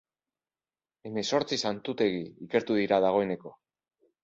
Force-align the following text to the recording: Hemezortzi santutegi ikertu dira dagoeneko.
Hemezortzi 1.09 1.61
santutegi 1.67 2.25
ikertu 2.47 2.81
dira 2.83 3.01
dagoeneko. 3.09 3.57